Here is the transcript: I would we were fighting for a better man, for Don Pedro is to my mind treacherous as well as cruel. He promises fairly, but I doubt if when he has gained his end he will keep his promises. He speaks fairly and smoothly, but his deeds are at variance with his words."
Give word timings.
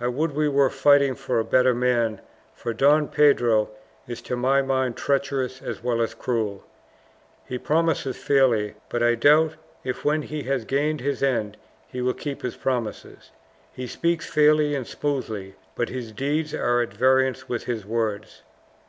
I 0.00 0.08
would 0.08 0.32
we 0.34 0.48
were 0.48 0.68
fighting 0.68 1.14
for 1.14 1.38
a 1.38 1.44
better 1.44 1.74
man, 1.74 2.20
for 2.56 2.74
Don 2.74 3.06
Pedro 3.06 3.70
is 4.08 4.20
to 4.22 4.34
my 4.34 4.62
mind 4.62 4.96
treacherous 4.96 5.62
as 5.62 5.80
well 5.80 6.02
as 6.02 6.12
cruel. 6.12 6.64
He 7.46 7.56
promises 7.58 8.16
fairly, 8.16 8.74
but 8.88 9.00
I 9.00 9.14
doubt 9.14 9.54
if 9.84 10.04
when 10.04 10.22
he 10.22 10.42
has 10.42 10.64
gained 10.64 11.00
his 11.00 11.22
end 11.22 11.56
he 11.86 12.02
will 12.02 12.14
keep 12.14 12.42
his 12.42 12.56
promises. 12.56 13.30
He 13.72 13.86
speaks 13.86 14.26
fairly 14.28 14.74
and 14.74 14.88
smoothly, 14.88 15.54
but 15.76 15.88
his 15.88 16.10
deeds 16.10 16.52
are 16.52 16.80
at 16.82 16.92
variance 16.92 17.48
with 17.48 17.66
his 17.66 17.86
words." 17.86 18.42